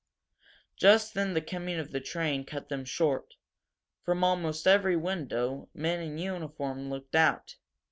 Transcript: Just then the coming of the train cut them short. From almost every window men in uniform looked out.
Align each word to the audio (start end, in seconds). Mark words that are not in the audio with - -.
Just 0.75 1.13
then 1.13 1.35
the 1.35 1.43
coming 1.43 1.77
of 1.77 1.91
the 1.91 2.01
train 2.01 2.43
cut 2.43 2.69
them 2.69 2.83
short. 2.85 3.35
From 4.01 4.23
almost 4.23 4.65
every 4.65 4.95
window 4.97 5.69
men 5.75 5.99
in 5.99 6.17
uniform 6.17 6.89
looked 6.89 7.15
out. 7.15 7.57